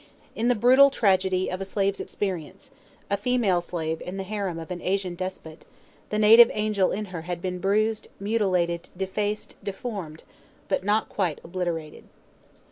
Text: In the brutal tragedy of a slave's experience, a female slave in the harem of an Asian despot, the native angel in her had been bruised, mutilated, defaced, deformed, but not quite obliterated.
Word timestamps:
In 0.35 0.47
the 0.47 0.55
brutal 0.55 0.89
tragedy 0.89 1.51
of 1.51 1.61
a 1.61 1.63
slave's 1.63 1.99
experience, 1.99 2.71
a 3.11 3.15
female 3.17 3.61
slave 3.61 4.01
in 4.01 4.17
the 4.17 4.23
harem 4.23 4.57
of 4.57 4.71
an 4.71 4.81
Asian 4.81 5.13
despot, 5.13 5.63
the 6.09 6.17
native 6.17 6.49
angel 6.55 6.91
in 6.91 7.05
her 7.13 7.21
had 7.21 7.39
been 7.39 7.59
bruised, 7.59 8.07
mutilated, 8.19 8.89
defaced, 8.97 9.57
deformed, 9.63 10.23
but 10.67 10.83
not 10.83 11.07
quite 11.07 11.39
obliterated. 11.43 12.05